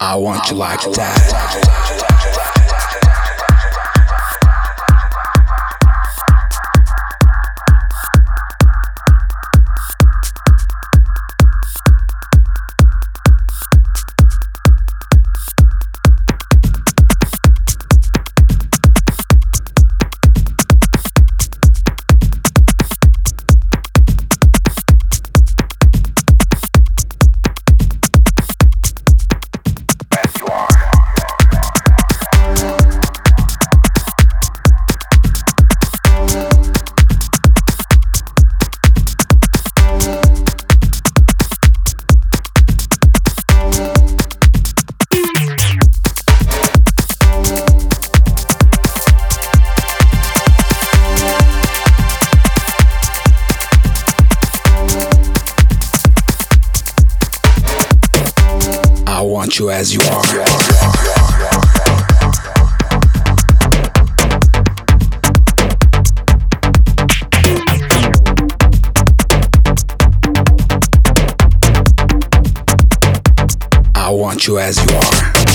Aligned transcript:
I 0.00 0.14
want 0.14 0.48
you 0.48 0.56
like 0.56 0.80
that. 0.92 2.17
Want 59.48 59.58
you 59.58 59.70
as 59.70 59.94
you 59.94 60.00
are. 60.02 60.44
I 73.94 74.10
want 74.10 74.46
you 74.46 74.58
as 74.58 74.76
you 74.84 74.96
are. 74.96 75.47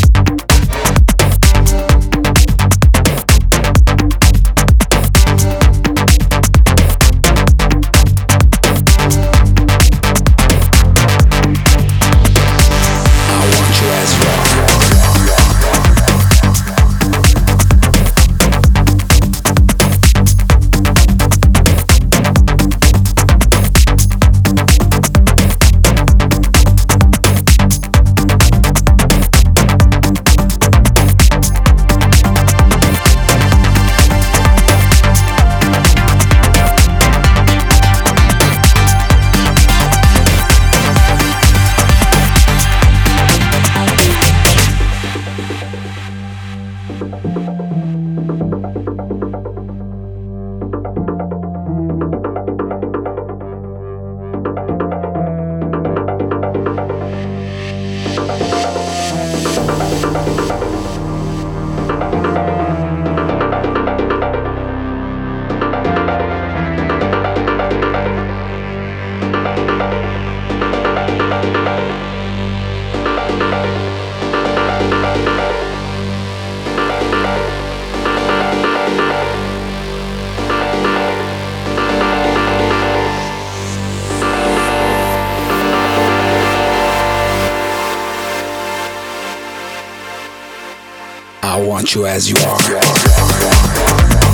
Want 91.73 91.95
you 91.95 92.05
as 92.05 92.29
you 92.29 92.35
are. 92.45 94.32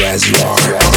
As 0.00 0.28
you 0.28 0.36
are. 0.46 0.87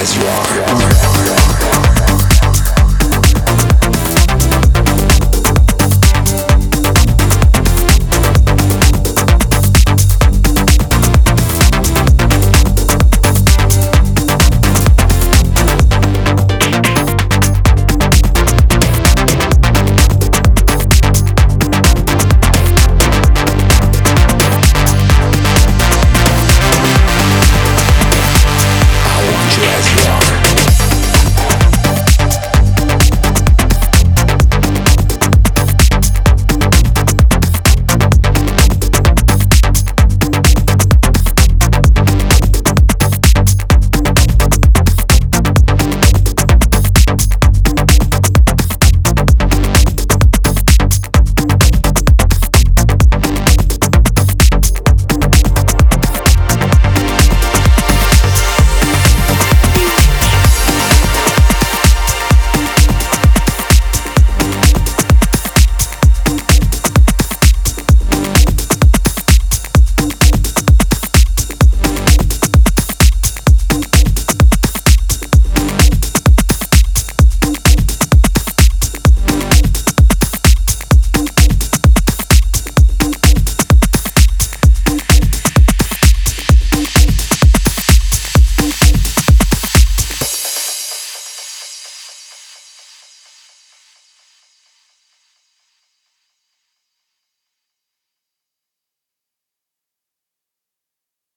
As 0.00 0.16
you 0.16 0.22
are. 0.22 0.87